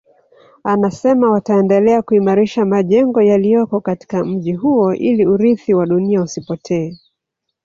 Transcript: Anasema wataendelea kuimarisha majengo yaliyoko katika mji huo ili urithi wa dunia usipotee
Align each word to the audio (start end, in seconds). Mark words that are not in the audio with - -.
Anasema 0.63 1.31
wataendelea 1.31 2.01
kuimarisha 2.01 2.65
majengo 2.65 3.21
yaliyoko 3.21 3.81
katika 3.81 4.23
mji 4.25 4.53
huo 4.53 4.93
ili 4.93 5.25
urithi 5.27 5.73
wa 5.73 5.85
dunia 5.85 6.21
usipotee 6.21 6.97